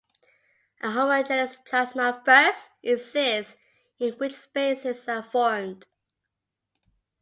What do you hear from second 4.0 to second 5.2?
which spaces